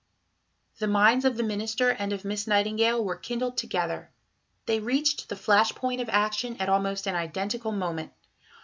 [0.79, 4.09] The minds of the Minister and of Miss Nightingale were kindled together.
[4.65, 8.11] They reached the flash point of action at almost an identical moment.